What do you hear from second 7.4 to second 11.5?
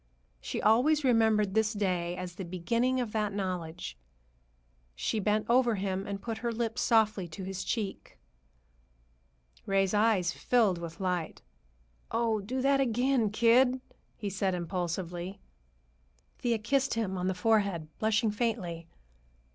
his cheek. Ray's eyes filled with light.